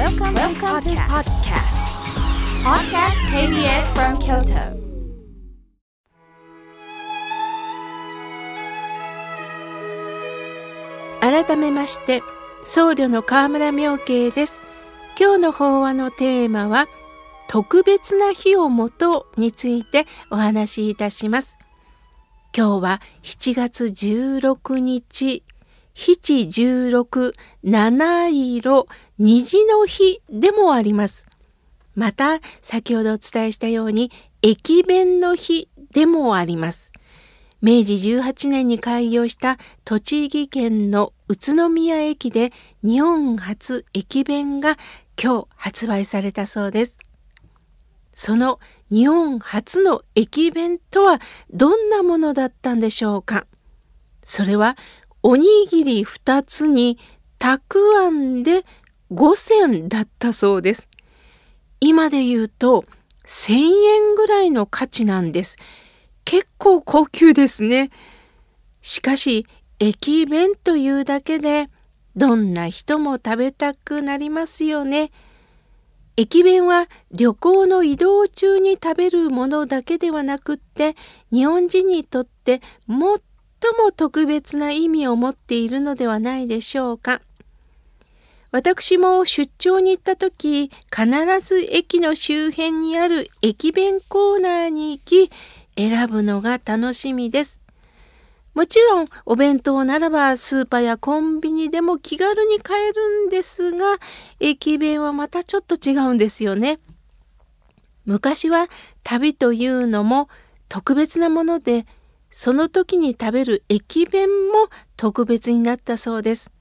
[0.00, 1.76] Welcome, Welcome to podcast.
[2.64, 4.80] Podcast KBS from Kyoto.
[11.20, 12.22] 改めまして
[12.64, 14.62] 僧侶の河村明慶です
[15.20, 16.86] 今日の法話のテーマは
[17.46, 21.58] 特別な日をもとについてお話しいたします
[22.56, 25.44] 今日は7月16日
[25.94, 28.30] 七十六七
[28.60, 28.86] 色
[29.18, 31.26] 虹の日でもあります。
[31.94, 34.10] また先ほどお伝えしたように
[34.42, 36.92] 駅弁の日でもあります。
[37.62, 44.78] 明治18年に開業した栃木県の宇都宮駅で日本初駅弁が
[45.22, 46.98] 今日発売されたそうです。
[48.14, 48.60] その
[48.90, 51.20] 日本初の駅弁とは
[51.50, 53.46] どんなものだったんでしょうか。
[54.24, 54.76] それは
[55.22, 56.98] おにぎり2つに
[57.38, 58.64] たくあんで
[59.12, 60.88] 5銭だったそうです。
[61.80, 62.84] 今で言うと
[63.26, 65.56] 1000円ぐらいの価値なんです。
[66.24, 67.90] 結構高級ですね。
[68.82, 69.46] しかし
[69.78, 71.66] 駅弁というだけで
[72.16, 75.10] どんな人も食べたくなりますよね。
[76.16, 80.94] 駅弁は旅行の移動中に食べるものだけではなくって
[81.32, 82.98] 日本人にとって最
[83.72, 87.20] も特別な意味を持っているのではないでしょうか。
[88.52, 91.06] 私も出張に行った時必
[91.40, 95.30] ず駅の周辺にある駅弁コーナーに行き
[95.76, 97.60] 選ぶのが楽しみです。
[98.54, 103.98] もちろんお弁当ならばスーパーやコンビニでも気軽に買えるんですが
[104.40, 106.80] 駅弁はまたちょっと違うんですよね。
[108.04, 108.68] 昔は
[109.04, 110.28] 旅というのも
[110.68, 111.86] 特別なもので
[112.30, 116.52] その時に食べる駅弁も特別になったそうです。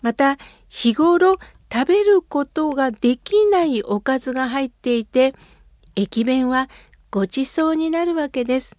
[0.00, 1.38] また日頃
[1.72, 5.34] 食べることができないおかずが入っていて
[5.96, 6.68] 駅弁は
[7.10, 8.76] ごちそうになるわけです。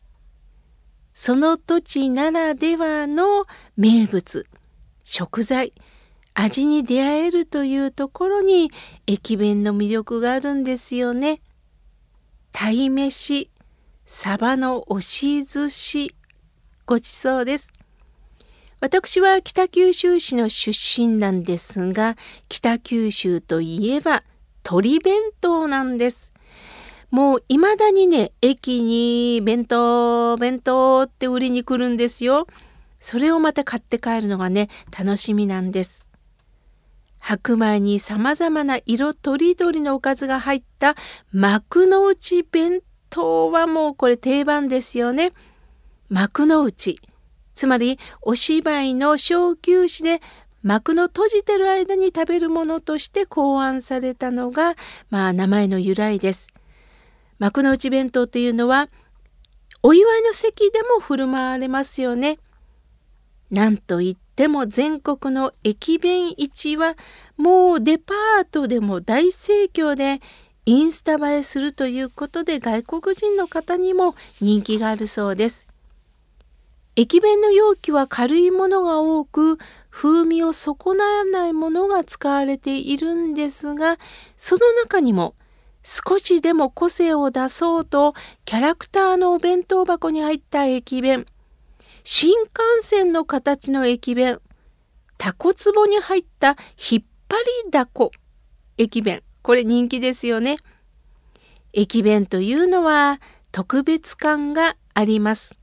[1.14, 4.46] その土地ならではの名物
[5.04, 5.74] 食材
[6.36, 8.72] 味に出会えるというところに
[9.08, 11.42] 駅弁の魅力があるんですよね。
[12.54, 13.50] 鯛めし
[14.10, 16.16] サバの押し寿司
[16.86, 17.74] ごちそうです。
[18.80, 22.16] 私は北九州市の出身なんですが
[22.48, 24.24] 北九州といえば
[24.64, 26.32] 鶏弁当なんです。
[27.12, 32.48] もう未だにね、駅に弁当、弁当って売りに来るんですよ。
[33.02, 36.06] それをまた買って帰るのがね、楽しみなんです。
[37.20, 40.96] 白米に様々な色とりどりのおかずが入った
[41.34, 42.80] 幕の内弁
[43.10, 45.34] 当はもうこれ定番ですよね。
[46.10, 47.00] 幕の内。
[47.56, 50.22] つまりお芝居の小休止で
[50.62, 54.76] 幕の閉じてる間に食べるものとして考案されたのが、
[55.10, 56.50] まあ名前の由来です。
[57.40, 58.90] 幕の内弁当っていうのは
[59.84, 62.40] お祝いの席でも振る舞われますよね。
[63.50, 66.96] なんといっても全国の駅弁市は
[67.38, 70.20] もうデパートでも大盛況で
[70.68, 75.66] インスタ映えするということで外国人の方にも人気があるそうです。
[76.98, 83.98] 駅弁の容器は軽いものが多く風味を損なわないものが使われているんですが
[84.36, 85.36] その中にも
[85.84, 88.14] 少しでも個性を出そうと
[88.44, 91.28] キャラクターのお弁当箱に入った駅弁
[92.04, 92.52] 新幹
[92.82, 94.42] 線の形の駅弁
[95.18, 96.58] タコ壺に入った
[96.92, 98.12] 引っ張りだこ
[98.78, 100.58] 駅弁これ人気ですよね
[101.72, 103.22] 駅弁というのは
[103.54, 105.58] 特別感があります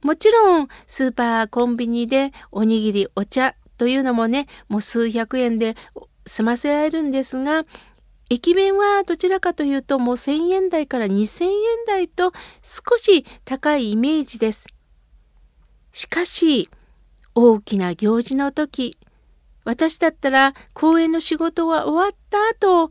[0.00, 5.74] もちろんスーパーコンビニでおにぎりお茶というのもねもう数百円で
[6.24, 7.64] 済ませられるんですが
[8.30, 11.50] 駅弁はどちらかというともう1,000円台から2,000円
[11.88, 12.30] 台と
[12.62, 14.66] 少し高いイメージです。
[15.90, 16.70] しかし
[17.34, 18.96] 大きな行事の時
[19.64, 22.90] 私だったら公園の仕事が終わった後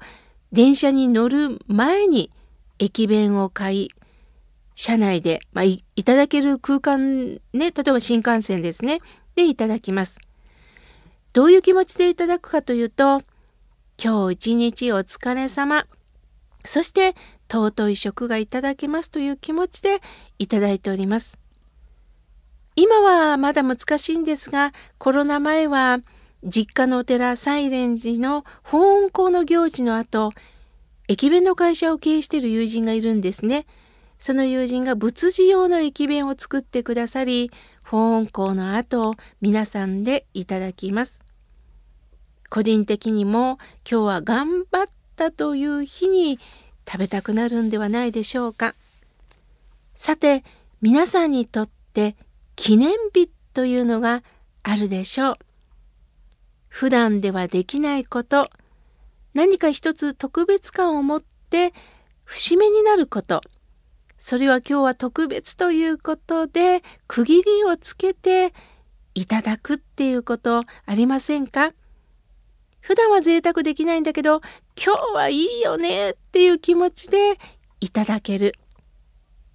[0.52, 2.32] 電車に乗る前に
[2.80, 3.90] 駅弁を買い
[4.76, 9.00] 車内で、まあ、いただける空間ね例えば新幹線ですね
[9.36, 10.20] でいただきます。
[11.34, 13.22] どういう気持ちでいただくかというと
[14.04, 15.86] 今日一日お疲れ様。
[16.66, 17.16] そして
[17.52, 20.02] 尊い食がいただけますという気持ちで
[20.40, 21.38] いただいております。
[22.76, 26.00] 今はまだ難しいんですが、コロナ前は
[26.44, 30.32] 実家のお寺サイレン寺の法音校の行事の後、
[31.08, 33.66] 駅弁の会社を経営している友人がいるんですね。
[34.20, 37.52] その友人が仏事用の駅弁を作ってくださり、
[37.86, 41.22] 法音校の後、皆さんでいただきます。
[42.50, 43.58] 個人的にも
[43.90, 44.86] 今日は頑張っ
[45.16, 46.40] たという日に
[46.88, 48.76] 食べたくなるんではないでしょうか。
[49.96, 50.44] さて
[50.82, 52.16] 皆さんにとって
[52.56, 54.24] 記念日というのが
[54.62, 55.36] あるでしょう。
[56.74, 58.50] 普段ではできないこと
[59.36, 61.72] 何か一つ特別感を持って
[62.26, 63.42] 節目になること。
[64.18, 68.56] それは今日は特別ということで区切りをつけて
[69.14, 71.74] いただくっていうことありませんか？
[72.82, 74.42] 普段は贅沢できないんだけど
[74.76, 77.38] 今日はいいよねっていう気持ちで
[77.82, 78.56] いただける。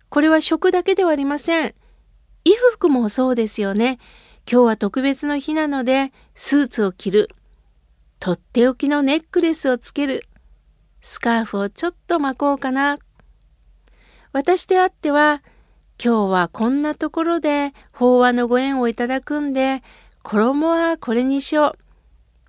[0.09, 1.75] これは食だけではありません。
[2.45, 3.99] 衣服もそうですよね。
[4.51, 7.31] 今日は特別の日なのでスーツを着る
[8.21, 10.23] とっておきのネックレスをつける
[11.01, 12.97] スカーフをちょっと巻こうかな。
[14.33, 15.43] 私であっては
[16.03, 19.83] 今日はこんなところで法話のご縁をいただくんで
[20.23, 21.75] 衣はこれにしよ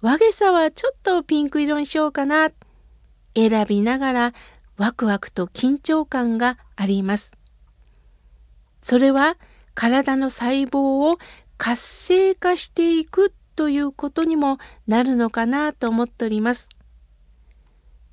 [0.01, 0.05] う。
[0.05, 2.51] 和げさはちょっとピンク色にしようかな。
[3.35, 4.33] 選びながら
[4.77, 7.35] ワクワクと緊張感があります。
[8.83, 9.35] それは
[9.73, 11.17] 体の細胞を
[11.57, 14.57] 活性化していくということにも
[14.87, 16.69] なるのかなと思っております。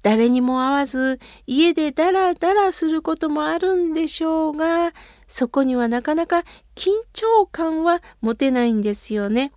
[0.03, 4.93] 誰にも会わず家でダラダラすることもあるんでしょうが
[5.29, 6.43] そこにはなかなか
[6.75, 9.53] 緊張感は持てないんですよね。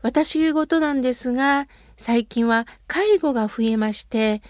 [0.00, 1.66] 私事なんですが
[1.96, 4.42] 最近は介護が増えまして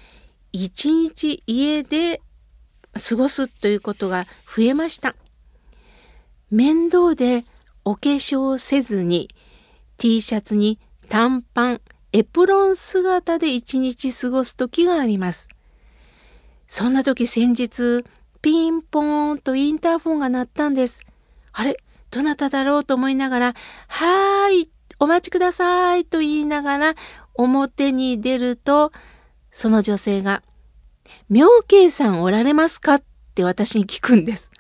[0.53, 2.21] 一日家で
[2.93, 5.17] 過ごすということが増えました。
[6.51, 7.47] 面倒で
[7.87, 9.31] お化粧せずに
[10.03, 15.49] T シャツに短パンエプロン姿で一日過ごす時があります。
[16.67, 18.03] そんな時先日
[18.41, 21.07] ピンポーンとインターフォンが鳴ったんです。
[21.53, 21.77] あれ
[22.11, 23.55] どなただろうと思いながら
[23.87, 26.95] 「はーいお待ちください」と言いながら
[27.35, 28.91] 表に出ると
[29.53, 30.43] その女性が
[31.31, 33.03] 「妙慶さんおられますか?」っ
[33.37, 34.52] て私に聞くんです。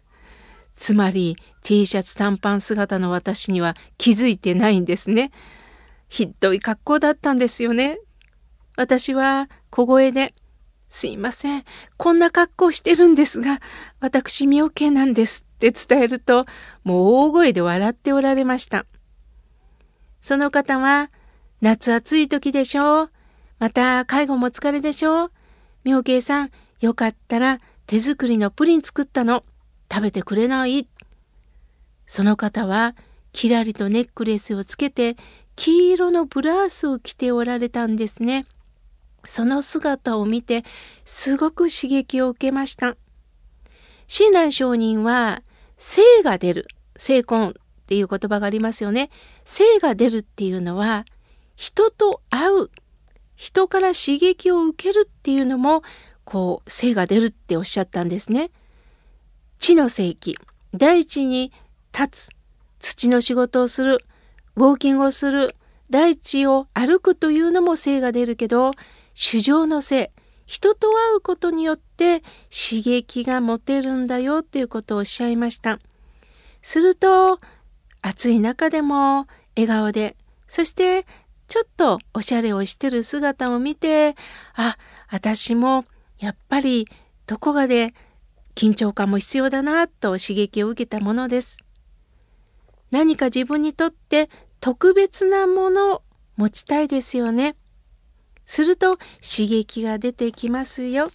[0.82, 5.30] つまり T シャツ短パン姿の私には気づいてないんですね。
[6.08, 8.00] ひどい格好だったんですよね。
[8.76, 10.34] 私は小声で、
[10.88, 11.64] すいません、
[11.96, 13.60] こんな格好してるんですが、
[14.00, 16.46] 私妙見なんですって伝えると、
[16.82, 18.84] もう大声で笑っておられました。
[20.20, 21.12] その方は、
[21.60, 23.10] 夏暑い時でしょう。
[23.60, 25.32] また介護も疲れでしょう。
[25.84, 26.50] 妙慶さん、
[26.80, 29.44] よかったら手作りのプリン作ったの。
[29.92, 30.88] 食べてくれない？
[32.06, 32.96] その方は
[33.32, 35.16] きらりとネックレスをつけて
[35.56, 38.46] 黄色のブラウスを着ておられたんですね。
[39.24, 40.64] その姿を見て
[41.04, 42.96] すごく刺激を受けました。
[44.08, 45.42] 親鸞上人は
[45.78, 46.66] 精が出る、
[46.96, 47.52] 精魂っ
[47.86, 49.10] ていう言葉がありますよね。
[49.44, 51.04] 精が出るっていうのは
[51.54, 52.70] 人と会う、
[53.36, 55.82] 人から刺激を受けるっていうのも
[56.24, 58.50] こう精が出るっておっしゃったんですね。
[59.62, 60.36] 地の世紀、
[60.74, 61.52] 大地に
[61.96, 62.30] 立つ、
[62.80, 64.04] 土の仕事をする、
[64.56, 65.54] ウォーキングをする。
[65.88, 68.72] 大地を歩くというのも性が出るけど
[69.14, 70.10] 主情の性
[70.46, 74.38] 人と会うことによって刺激が持てるんだよ。
[74.38, 75.78] っていうことをおっしゃいました。
[76.60, 77.38] すると
[78.00, 80.16] 暑い中でも笑顔で。
[80.48, 81.06] そして
[81.46, 84.16] ちょっとおしゃれをしてる姿を見て
[84.56, 84.76] あ
[85.08, 85.84] 私も
[86.18, 86.88] やっぱり
[87.28, 87.94] どこかで
[88.54, 91.58] 緊張感も必要だなと刺激を受けたものです。
[92.90, 94.28] 何か自分にとって
[94.60, 96.02] 特別なものを
[96.36, 97.56] 持ちたいですよね。
[98.46, 101.10] すると刺激が出てきますよ。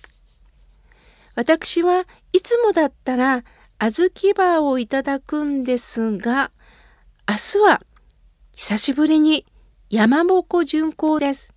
[1.35, 3.43] 私はいつもだったら
[3.79, 6.51] 小豆バーをいただくんですが、
[7.29, 7.81] 明日は
[8.53, 9.45] 久しぶりに
[9.89, 11.53] 山鉾巡行です。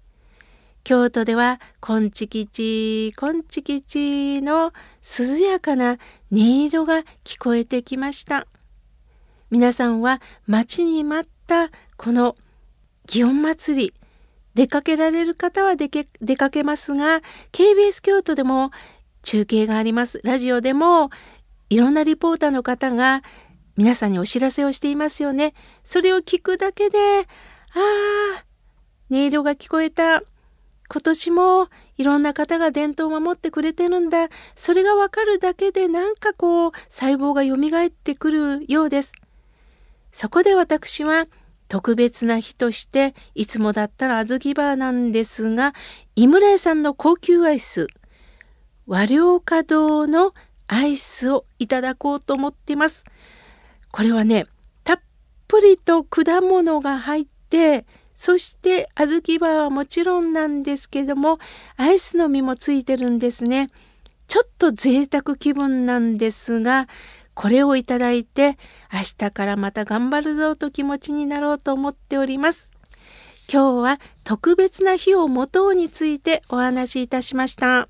[0.82, 4.72] 京都ではこんちきちこんちきちの
[5.02, 5.98] 涼やかな
[6.32, 8.46] 音色が聞こえてきました。
[9.50, 12.36] 皆さんは待ちに待ったこの
[13.06, 13.94] 祇園祭り
[14.54, 17.20] 出かけられる方は出かけますが
[17.52, 18.70] KBS 京都でも
[19.22, 21.10] 中継がありますラジオでも
[21.68, 23.22] いろんなリポーターの方が
[23.76, 25.54] 皆さんにお知らせをしていますよね。
[25.84, 27.22] それを聞くだけであ
[27.74, 28.44] あ
[29.10, 30.22] 音色が聞こえた
[30.92, 31.68] 今年も
[31.98, 39.12] いろんな方が伝統を守ってくれてるんだそれがわかるだけでなんかこう細胞がよみがえってくるようです。
[40.10, 41.28] そこで私は
[41.68, 45.72] 特別な日としていつもだったら小豆バーなんですが
[46.16, 47.86] 井村屋さんの高級アイス
[48.88, 50.34] 和良華堂の
[50.66, 53.04] アイスをいただこうと思っています。
[53.92, 54.46] これはね
[54.82, 55.00] たっ
[55.46, 57.86] ぷりと果物が入って
[58.20, 61.38] そして小豆バーはもちろんなんですけども
[61.78, 63.70] アイスの実もついてるんですね。
[64.28, 66.86] ちょっと贅沢気分なんですが
[67.32, 68.58] これをいただいて
[68.92, 72.70] 明日からまた頑張るぞと気持ちになろうと思っております。
[73.50, 77.88] 今日は特別な日を持とうについてお話しいたしました。